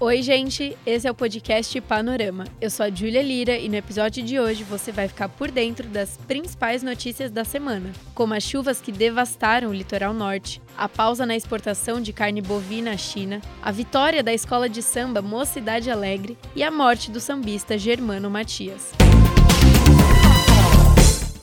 Oi, 0.00 0.22
gente, 0.22 0.78
esse 0.86 1.08
é 1.08 1.10
o 1.10 1.14
podcast 1.14 1.80
Panorama. 1.80 2.44
Eu 2.60 2.70
sou 2.70 2.86
a 2.86 2.90
Júlia 2.90 3.20
Lira 3.20 3.58
e 3.58 3.68
no 3.68 3.74
episódio 3.74 4.22
de 4.22 4.38
hoje 4.38 4.62
você 4.62 4.92
vai 4.92 5.08
ficar 5.08 5.28
por 5.28 5.50
dentro 5.50 5.88
das 5.88 6.16
principais 6.16 6.84
notícias 6.84 7.32
da 7.32 7.44
semana, 7.44 7.90
como 8.14 8.32
as 8.32 8.44
chuvas 8.44 8.80
que 8.80 8.92
devastaram 8.92 9.70
o 9.70 9.74
litoral 9.74 10.14
norte, 10.14 10.62
a 10.76 10.88
pausa 10.88 11.26
na 11.26 11.34
exportação 11.34 12.00
de 12.00 12.12
carne 12.12 12.40
bovina 12.40 12.92
à 12.92 12.96
China, 12.96 13.42
a 13.60 13.72
vitória 13.72 14.22
da 14.22 14.32
escola 14.32 14.68
de 14.68 14.82
samba 14.82 15.20
Mocidade 15.20 15.90
Alegre 15.90 16.38
e 16.54 16.62
a 16.62 16.70
morte 16.70 17.10
do 17.10 17.18
sambista 17.18 17.76
Germano 17.76 18.30
Matias. 18.30 18.92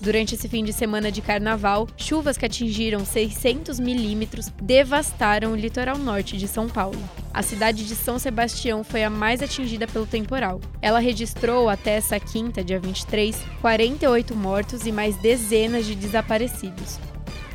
Durante 0.06 0.36
esse 0.36 0.48
fim 0.48 0.64
de 0.64 0.72
semana 0.72 1.12
de 1.12 1.20
carnaval, 1.20 1.88
chuvas 1.98 2.38
que 2.38 2.46
atingiram 2.46 3.04
600 3.04 3.80
milímetros 3.80 4.52
devastaram 4.62 5.54
o 5.54 5.56
litoral 5.56 5.98
norte 5.98 6.38
de 6.38 6.48
São 6.48 6.70
Paulo. 6.70 7.02
A 7.34 7.42
cidade 7.42 7.88
de 7.88 7.96
São 7.96 8.20
Sebastião 8.20 8.84
foi 8.84 9.04
a 9.04 9.10
mais 9.10 9.42
atingida 9.42 9.88
pelo 9.88 10.06
temporal. 10.06 10.62
Ela 10.80 11.00
registrou 11.00 11.68
até 11.70 11.96
essa 11.96 12.20
quinta, 12.20 12.64
dia 12.64 12.80
23, 12.80 13.36
48 13.62 14.36
mortos 14.36 14.86
e 14.86 14.92
mais 14.92 15.18
dezenas 15.18 15.88
de 15.88 15.96
desaparecidos. 15.96 17.00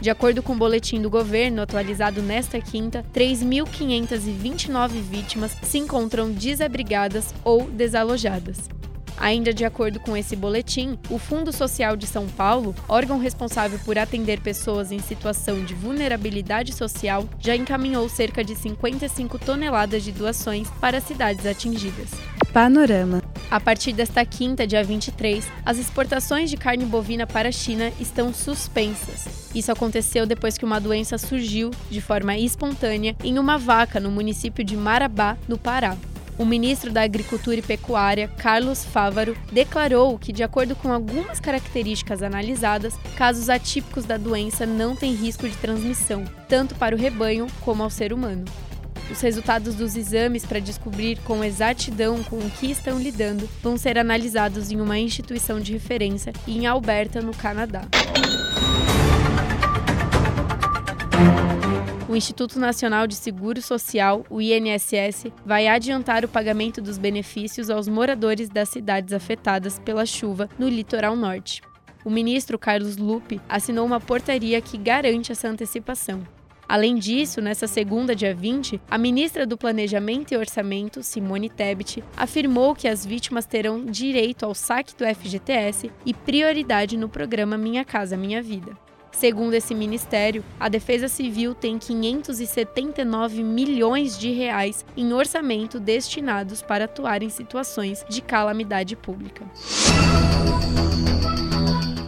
De 0.00 0.10
acordo 0.10 0.42
com 0.42 0.54
o 0.54 0.58
boletim 0.58 1.00
do 1.00 1.08
governo 1.08 1.62
atualizado 1.62 2.20
nesta 2.20 2.60
quinta, 2.60 3.06
3.529 3.14 4.88
vítimas 4.88 5.56
se 5.62 5.78
encontram 5.78 6.32
desabrigadas 6.32 7.32
ou 7.44 7.70
desalojadas. 7.70 8.79
Ainda 9.20 9.52
de 9.52 9.66
acordo 9.66 10.00
com 10.00 10.16
esse 10.16 10.34
boletim, 10.34 10.98
o 11.10 11.18
Fundo 11.18 11.52
Social 11.52 11.94
de 11.94 12.06
São 12.06 12.26
Paulo, 12.26 12.74
órgão 12.88 13.18
responsável 13.18 13.78
por 13.84 13.98
atender 13.98 14.40
pessoas 14.40 14.90
em 14.90 14.98
situação 14.98 15.62
de 15.62 15.74
vulnerabilidade 15.74 16.72
social, 16.72 17.28
já 17.38 17.54
encaminhou 17.54 18.08
cerca 18.08 18.42
de 18.42 18.56
55 18.56 19.38
toneladas 19.38 20.02
de 20.02 20.10
doações 20.10 20.70
para 20.80 21.02
cidades 21.02 21.44
atingidas. 21.44 22.08
Panorama. 22.50 23.22
A 23.50 23.60
partir 23.60 23.92
desta 23.92 24.24
quinta, 24.24 24.66
dia 24.66 24.82
23, 24.82 25.46
as 25.66 25.76
exportações 25.76 26.48
de 26.48 26.56
carne 26.56 26.86
bovina 26.86 27.26
para 27.26 27.48
a 27.48 27.52
China 27.52 27.92
estão 28.00 28.32
suspensas. 28.32 29.50
Isso 29.54 29.70
aconteceu 29.70 30.24
depois 30.24 30.56
que 30.56 30.64
uma 30.64 30.80
doença 30.80 31.18
surgiu 31.18 31.70
de 31.90 32.00
forma 32.00 32.38
espontânea 32.38 33.16
em 33.22 33.38
uma 33.38 33.58
vaca 33.58 34.00
no 34.00 34.10
município 34.10 34.64
de 34.64 34.76
Marabá, 34.76 35.36
no 35.48 35.58
Pará. 35.58 35.96
O 36.40 36.44
ministro 36.46 36.90
da 36.90 37.02
Agricultura 37.02 37.58
e 37.58 37.62
Pecuária, 37.62 38.26
Carlos 38.26 38.82
Fávaro, 38.82 39.36
declarou 39.52 40.18
que, 40.18 40.32
de 40.32 40.42
acordo 40.42 40.74
com 40.74 40.90
algumas 40.90 41.38
características 41.38 42.22
analisadas, 42.22 42.94
casos 43.14 43.50
atípicos 43.50 44.06
da 44.06 44.16
doença 44.16 44.64
não 44.64 44.96
têm 44.96 45.12
risco 45.12 45.46
de 45.46 45.54
transmissão, 45.58 46.24
tanto 46.48 46.74
para 46.76 46.96
o 46.96 46.98
rebanho 46.98 47.46
como 47.60 47.82
ao 47.82 47.90
ser 47.90 48.10
humano. 48.10 48.46
Os 49.10 49.20
resultados 49.20 49.74
dos 49.74 49.94
exames 49.96 50.46
para 50.46 50.60
descobrir 50.60 51.18
com 51.24 51.44
exatidão 51.44 52.24
com 52.24 52.38
o 52.38 52.50
que 52.52 52.70
estão 52.70 52.98
lidando 52.98 53.46
vão 53.62 53.76
ser 53.76 53.98
analisados 53.98 54.70
em 54.70 54.80
uma 54.80 54.98
instituição 54.98 55.60
de 55.60 55.74
referência 55.74 56.32
em 56.48 56.66
Alberta, 56.66 57.20
no 57.20 57.34
Canadá. 57.34 57.82
O 62.10 62.16
Instituto 62.16 62.58
Nacional 62.58 63.06
de 63.06 63.14
Seguro 63.14 63.62
Social, 63.62 64.26
o 64.28 64.40
INSS, 64.40 65.26
vai 65.46 65.68
adiantar 65.68 66.24
o 66.24 66.28
pagamento 66.28 66.82
dos 66.82 66.98
benefícios 66.98 67.70
aos 67.70 67.86
moradores 67.86 68.48
das 68.48 68.68
cidades 68.68 69.12
afetadas 69.12 69.78
pela 69.78 70.04
chuva 70.04 70.48
no 70.58 70.68
litoral 70.68 71.14
norte. 71.14 71.62
O 72.04 72.10
ministro 72.10 72.58
Carlos 72.58 72.96
Lupe 72.96 73.40
assinou 73.48 73.86
uma 73.86 74.00
portaria 74.00 74.60
que 74.60 74.76
garante 74.76 75.30
essa 75.30 75.46
antecipação. 75.46 76.26
Além 76.68 76.96
disso, 76.96 77.40
nessa 77.40 77.68
segunda, 77.68 78.12
dia 78.12 78.34
20, 78.34 78.80
a 78.90 78.98
ministra 78.98 79.46
do 79.46 79.56
Planejamento 79.56 80.32
e 80.32 80.36
Orçamento, 80.36 81.04
Simone 81.04 81.48
Tebet, 81.48 82.02
afirmou 82.16 82.74
que 82.74 82.88
as 82.88 83.06
vítimas 83.06 83.46
terão 83.46 83.84
direito 83.84 84.44
ao 84.44 84.52
saque 84.52 84.96
do 84.96 85.04
FGTS 85.04 85.92
e 86.04 86.12
prioridade 86.12 86.96
no 86.96 87.08
programa 87.08 87.56
Minha 87.56 87.84
Casa 87.84 88.16
Minha 88.16 88.42
Vida. 88.42 88.76
Segundo 89.12 89.54
esse 89.54 89.74
ministério, 89.74 90.44
a 90.58 90.68
Defesa 90.68 91.08
Civil 91.08 91.54
tem 91.54 91.78
579 91.78 93.42
milhões 93.42 94.18
de 94.18 94.30
reais 94.30 94.84
em 94.96 95.12
orçamento 95.12 95.78
destinados 95.78 96.62
para 96.62 96.86
atuar 96.86 97.22
em 97.22 97.28
situações 97.28 98.04
de 98.08 98.22
calamidade 98.22 98.96
pública. 98.96 99.44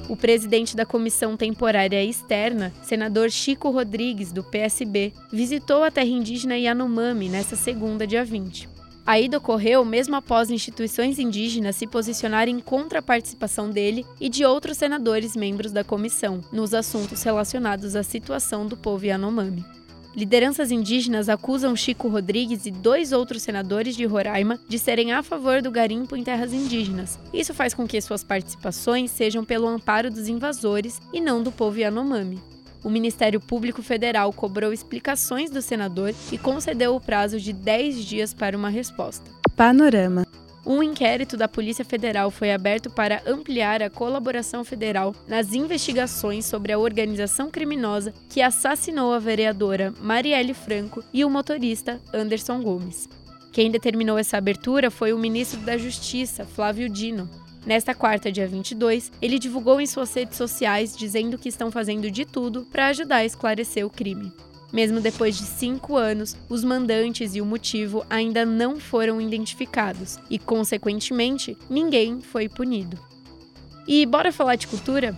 O 0.08 0.16
presidente 0.16 0.76
da 0.76 0.84
Comissão 0.84 1.36
Temporária 1.36 2.04
Externa, 2.04 2.72
senador 2.82 3.30
Chico 3.30 3.70
Rodrigues, 3.70 4.30
do 4.30 4.44
PSB, 4.44 5.12
visitou 5.32 5.82
a 5.82 5.90
terra 5.90 6.06
indígena 6.06 6.56
Yanomami 6.56 7.28
nesta 7.28 7.56
segunda, 7.56 8.06
dia 8.06 8.24
20. 8.24 8.71
A 9.04 9.18
ida 9.18 9.38
ocorreu 9.38 9.84
mesmo 9.84 10.14
após 10.14 10.48
instituições 10.48 11.18
indígenas 11.18 11.74
se 11.74 11.88
posicionarem 11.88 12.60
contra 12.60 13.00
a 13.00 13.02
participação 13.02 13.68
dele 13.68 14.06
e 14.20 14.28
de 14.28 14.44
outros 14.44 14.78
senadores 14.78 15.34
membros 15.34 15.72
da 15.72 15.82
comissão 15.82 16.40
nos 16.52 16.72
assuntos 16.72 17.20
relacionados 17.22 17.96
à 17.96 18.04
situação 18.04 18.64
do 18.64 18.76
povo 18.76 19.04
Yanomami. 19.04 19.64
Lideranças 20.14 20.70
indígenas 20.70 21.28
acusam 21.28 21.74
Chico 21.74 22.06
Rodrigues 22.06 22.66
e 22.66 22.70
dois 22.70 23.12
outros 23.12 23.42
senadores 23.42 23.96
de 23.96 24.04
Roraima 24.04 24.60
de 24.68 24.78
serem 24.78 25.12
a 25.12 25.22
favor 25.22 25.62
do 25.62 25.70
garimpo 25.70 26.14
em 26.14 26.22
terras 26.22 26.52
indígenas. 26.52 27.18
Isso 27.32 27.52
faz 27.54 27.74
com 27.74 27.88
que 27.88 28.00
suas 28.00 28.22
participações 28.22 29.10
sejam 29.10 29.42
pelo 29.42 29.66
amparo 29.66 30.10
dos 30.10 30.28
invasores 30.28 31.00
e 31.12 31.20
não 31.20 31.42
do 31.42 31.50
povo 31.50 31.78
Yanomami. 31.78 32.40
O 32.84 32.90
Ministério 32.90 33.40
Público 33.40 33.82
Federal 33.82 34.32
cobrou 34.32 34.72
explicações 34.72 35.50
do 35.50 35.62
senador 35.62 36.14
e 36.30 36.38
concedeu 36.38 36.96
o 36.96 37.00
prazo 37.00 37.38
de 37.38 37.52
10 37.52 38.04
dias 38.04 38.34
para 38.34 38.56
uma 38.56 38.68
resposta. 38.68 39.30
Panorama. 39.56 40.26
Um 40.64 40.80
inquérito 40.80 41.36
da 41.36 41.48
Polícia 41.48 41.84
Federal 41.84 42.30
foi 42.30 42.52
aberto 42.52 42.88
para 42.88 43.20
ampliar 43.26 43.82
a 43.82 43.90
colaboração 43.90 44.64
federal 44.64 45.14
nas 45.26 45.54
investigações 45.54 46.46
sobre 46.46 46.72
a 46.72 46.78
organização 46.78 47.50
criminosa 47.50 48.14
que 48.28 48.40
assassinou 48.40 49.12
a 49.12 49.18
vereadora 49.18 49.92
Marielle 50.00 50.54
Franco 50.54 51.02
e 51.12 51.24
o 51.24 51.30
motorista 51.30 52.00
Anderson 52.14 52.62
Gomes. 52.62 53.08
Quem 53.50 53.70
determinou 53.70 54.16
essa 54.16 54.38
abertura 54.38 54.90
foi 54.90 55.12
o 55.12 55.18
ministro 55.18 55.60
da 55.60 55.76
Justiça, 55.76 56.46
Flávio 56.46 56.88
Dino, 56.88 57.28
Nesta 57.64 57.94
quarta, 57.94 58.32
dia 58.32 58.46
22, 58.46 59.12
ele 59.22 59.38
divulgou 59.38 59.80
em 59.80 59.86
suas 59.86 60.12
redes 60.12 60.36
sociais 60.36 60.96
dizendo 60.96 61.38
que 61.38 61.48
estão 61.48 61.70
fazendo 61.70 62.10
de 62.10 62.24
tudo 62.24 62.66
para 62.72 62.88
ajudar 62.88 63.18
a 63.18 63.24
esclarecer 63.24 63.86
o 63.86 63.90
crime. 63.90 64.32
Mesmo 64.72 65.00
depois 65.00 65.36
de 65.36 65.44
cinco 65.44 65.96
anos, 65.96 66.36
os 66.48 66.64
mandantes 66.64 67.34
e 67.34 67.40
o 67.40 67.46
motivo 67.46 68.04
ainda 68.08 68.44
não 68.44 68.80
foram 68.80 69.20
identificados 69.20 70.18
e, 70.30 70.38
consequentemente, 70.38 71.56
ninguém 71.68 72.20
foi 72.20 72.48
punido. 72.48 72.98
E 73.86 74.06
bora 74.06 74.32
falar 74.32 74.56
de 74.56 74.66
cultura? 74.66 75.16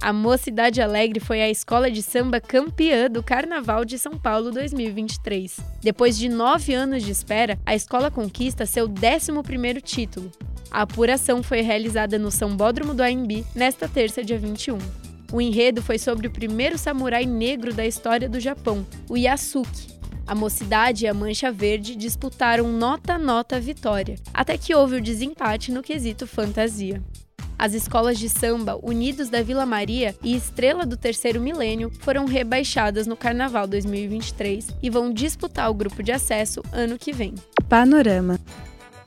A 0.00 0.12
Mocidade 0.12 0.80
Alegre 0.80 1.18
foi 1.18 1.42
a 1.42 1.50
escola 1.50 1.90
de 1.90 2.02
samba 2.02 2.40
campeã 2.40 3.10
do 3.10 3.20
Carnaval 3.20 3.84
de 3.84 3.98
São 3.98 4.12
Paulo 4.12 4.52
2023. 4.52 5.58
Depois 5.82 6.16
de 6.16 6.28
nove 6.28 6.72
anos 6.72 7.02
de 7.02 7.10
espera, 7.10 7.58
a 7.66 7.74
escola 7.74 8.08
conquista 8.08 8.64
seu 8.64 8.88
11º 8.88 9.82
título. 9.82 10.30
A 10.70 10.82
apuração 10.82 11.42
foi 11.42 11.62
realizada 11.62 12.16
no 12.16 12.30
Sambódromo 12.30 12.94
do 12.94 13.02
AMB 13.02 13.44
nesta 13.56 13.88
terça, 13.88 14.22
dia 14.22 14.38
21. 14.38 14.78
O 15.32 15.40
enredo 15.40 15.82
foi 15.82 15.98
sobre 15.98 16.28
o 16.28 16.30
primeiro 16.30 16.78
samurai 16.78 17.26
negro 17.26 17.74
da 17.74 17.84
história 17.84 18.28
do 18.28 18.38
Japão, 18.38 18.86
o 19.10 19.16
Yasuki. 19.16 19.98
A 20.28 20.34
Mocidade 20.34 21.06
e 21.06 21.08
a 21.08 21.14
Mancha 21.14 21.50
Verde 21.50 21.96
disputaram 21.96 22.70
nota 22.70 23.14
a 23.14 23.18
nota 23.18 23.58
vitória, 23.58 24.14
até 24.32 24.56
que 24.56 24.74
houve 24.74 24.96
o 24.96 25.02
desempate 25.02 25.72
no 25.72 25.82
quesito 25.82 26.24
fantasia. 26.24 27.02
As 27.58 27.74
escolas 27.74 28.20
de 28.20 28.28
samba 28.28 28.78
Unidos 28.80 29.28
da 29.28 29.42
Vila 29.42 29.66
Maria 29.66 30.14
e 30.22 30.36
Estrela 30.36 30.86
do 30.86 30.96
Terceiro 30.96 31.40
Milênio 31.40 31.90
foram 31.98 32.24
rebaixadas 32.24 33.04
no 33.04 33.16
Carnaval 33.16 33.66
2023 33.66 34.68
e 34.80 34.88
vão 34.88 35.12
disputar 35.12 35.68
o 35.68 35.74
grupo 35.74 36.00
de 36.00 36.12
acesso 36.12 36.62
ano 36.72 36.96
que 36.96 37.12
vem. 37.12 37.34
Panorama. 37.68 38.38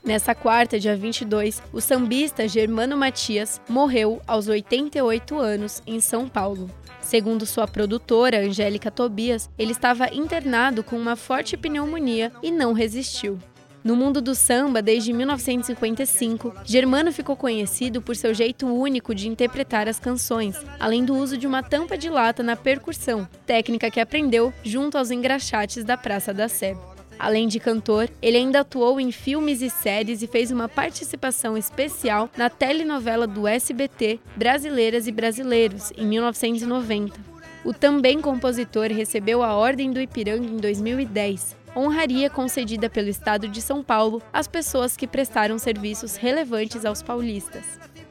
Nessa 0.04 0.34
quarta, 0.34 0.78
dia 0.78 0.96
22, 0.96 1.62
o 1.72 1.80
sambista 1.80 2.46
Germano 2.46 2.96
Matias 2.96 3.60
morreu 3.68 4.20
aos 4.26 4.48
88 4.48 5.38
anos 5.38 5.80
em 5.86 5.98
São 6.00 6.28
Paulo. 6.28 6.68
Segundo 7.00 7.46
sua 7.46 7.66
produtora, 7.66 8.40
Angélica 8.40 8.90
Tobias, 8.90 9.48
ele 9.56 9.72
estava 9.72 10.12
internado 10.12 10.84
com 10.84 10.96
uma 10.96 11.16
forte 11.16 11.56
pneumonia 11.56 12.32
e 12.42 12.50
não 12.50 12.72
resistiu. 12.72 13.38
No 13.84 13.96
mundo 13.96 14.20
do 14.20 14.32
samba, 14.32 14.80
desde 14.80 15.12
1955, 15.12 16.54
Germano 16.64 17.10
ficou 17.10 17.34
conhecido 17.34 18.00
por 18.00 18.14
seu 18.14 18.32
jeito 18.32 18.64
único 18.66 19.12
de 19.12 19.28
interpretar 19.28 19.88
as 19.88 19.98
canções, 19.98 20.56
além 20.78 21.04
do 21.04 21.16
uso 21.16 21.36
de 21.36 21.48
uma 21.48 21.64
tampa 21.64 21.98
de 21.98 22.08
lata 22.08 22.44
na 22.44 22.54
percussão, 22.54 23.28
técnica 23.44 23.90
que 23.90 23.98
aprendeu 23.98 24.54
junto 24.62 24.96
aos 24.96 25.10
engraxates 25.10 25.82
da 25.82 25.96
Praça 25.96 26.32
da 26.32 26.48
Sé. 26.48 26.76
Além 27.18 27.48
de 27.48 27.58
cantor, 27.58 28.08
ele 28.20 28.36
ainda 28.36 28.60
atuou 28.60 29.00
em 29.00 29.10
filmes 29.10 29.62
e 29.62 29.68
séries 29.68 30.22
e 30.22 30.28
fez 30.28 30.52
uma 30.52 30.68
participação 30.68 31.56
especial 31.56 32.30
na 32.36 32.48
telenovela 32.48 33.26
do 33.26 33.48
SBT 33.48 34.20
Brasileiras 34.36 35.08
e 35.08 35.12
Brasileiros, 35.12 35.92
em 35.96 36.06
1990. 36.06 37.32
O 37.64 37.72
também 37.72 38.20
compositor 38.20 38.86
recebeu 38.86 39.42
a 39.42 39.54
Ordem 39.54 39.92
do 39.92 40.00
Ipiranga 40.00 40.46
em 40.46 40.56
2010, 40.56 41.56
honraria 41.76 42.28
concedida 42.28 42.88
pelo 42.88 43.08
Estado 43.08 43.48
de 43.48 43.60
São 43.60 43.82
Paulo 43.82 44.22
às 44.32 44.46
pessoas 44.46 44.96
que 44.96 45.06
prestaram 45.06 45.58
serviços 45.58 46.16
relevantes 46.16 46.84
aos 46.84 47.02
paulistas. 47.02 47.64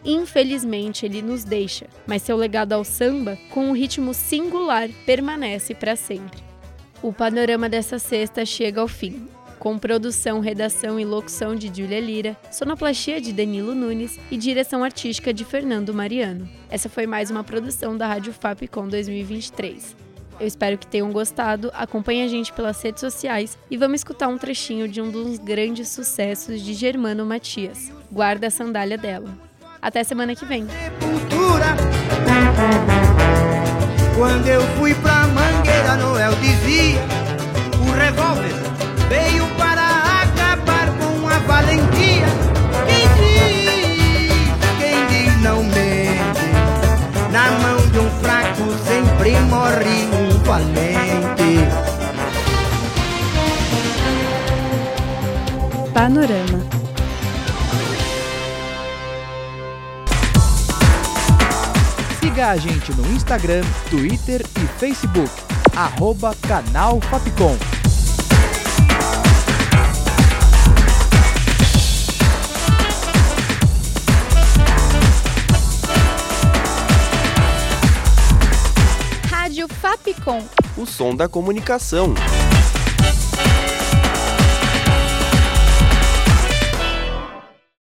Infelizmente, 0.03 1.05
ele 1.05 1.21
nos 1.21 1.43
deixa, 1.43 1.87
mas 2.07 2.23
seu 2.23 2.35
legado 2.35 2.73
ao 2.73 2.83
samba, 2.83 3.37
com 3.51 3.67
um 3.67 3.73
ritmo 3.73 4.13
singular, 4.13 4.89
permanece 5.05 5.75
para 5.75 5.95
sempre. 5.95 6.41
O 7.03 7.13
panorama 7.13 7.69
dessa 7.69 7.99
sexta 7.99 8.45
chega 8.45 8.81
ao 8.81 8.87
fim. 8.87 9.27
Com 9.59 9.77
produção, 9.77 10.39
redação 10.39 10.99
e 10.99 11.05
locução 11.05 11.55
de 11.55 11.67
Júlia 11.67 11.99
Lira, 11.99 12.35
sonoplastia 12.51 13.21
de 13.21 13.31
Danilo 13.31 13.75
Nunes 13.75 14.19
e 14.31 14.37
direção 14.37 14.83
artística 14.83 15.31
de 15.31 15.45
Fernando 15.45 15.93
Mariano. 15.93 16.49
Essa 16.67 16.89
foi 16.89 17.05
mais 17.05 17.29
uma 17.29 17.43
produção 17.43 17.95
da 17.95 18.07
Rádio 18.07 18.33
Fapcom 18.33 18.87
2023. 18.87 20.10
Eu 20.41 20.47
espero 20.47 20.75
que 20.75 20.87
tenham 20.87 21.11
gostado. 21.11 21.69
Acompanhe 21.71 22.23
a 22.23 22.27
gente 22.27 22.51
pelas 22.51 22.81
redes 22.81 22.99
sociais 22.99 23.59
e 23.69 23.77
vamos 23.77 23.99
escutar 23.99 24.27
um 24.27 24.39
trechinho 24.39 24.87
de 24.87 24.99
um 24.99 25.11
dos 25.11 25.37
grandes 25.37 25.89
sucessos 25.89 26.61
de 26.61 26.73
Germano 26.73 27.23
Matias. 27.23 27.91
Guarda 28.11 28.47
a 28.47 28.49
sandália 28.49 28.97
dela. 28.97 29.29
Até 29.79 30.03
semana 30.03 30.33
que 30.33 30.43
vem. 30.43 30.65
Quando 34.17 34.47
eu 34.47 34.61
fui 34.79 34.95
pra 34.95 35.27
Mangueira, 35.27 35.95
Noel 35.97 36.33
dizia: 36.37 37.01
o 37.79 37.91
revólver 37.91 38.55
veio 39.09 39.47
para 39.57 40.23
acabar 40.23 40.87
com 40.97 41.27
a 41.27 41.37
valentia. 41.37 42.25
Quem 42.87 43.07
diz, 43.19 44.39
quem 44.79 45.05
diz 45.05 45.41
não 45.43 45.63
mente. 45.65 46.01
Na 47.31 47.51
mão 47.59 47.87
de 47.91 47.99
um 47.99 48.09
fraco 48.21 48.63
sempre 48.87 49.39
morre 49.41 50.20
valente. 50.51 51.65
Panorama. 55.93 56.59
Siga 62.19 62.49
a 62.49 62.57
gente 62.57 62.91
no 62.95 63.09
Instagram, 63.13 63.63
Twitter 63.89 64.41
e 64.41 64.67
Facebook. 64.77 65.31
Arroba 65.73 66.35
Canal 66.45 66.99
Fapcom. 66.99 67.80
Fapcom. 80.21 80.39
O 80.77 80.85
som 80.85 81.15
da 81.15 81.27
comunicação. 81.27 82.13